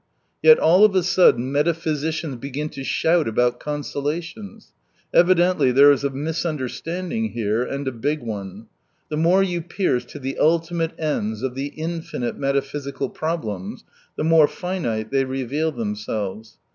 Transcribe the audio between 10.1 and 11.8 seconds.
the ultimate ends of the"